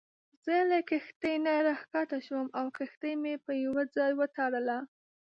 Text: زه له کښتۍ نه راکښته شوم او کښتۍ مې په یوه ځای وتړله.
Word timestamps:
زه 0.45 0.55
له 0.71 0.79
کښتۍ 0.89 1.35
نه 1.45 1.53
راکښته 1.67 2.17
شوم 2.27 2.47
او 2.59 2.65
کښتۍ 2.77 3.13
مې 3.21 3.33
په 3.45 3.51
یوه 3.63 3.83
ځای 3.95 4.11
وتړله. 4.19 4.77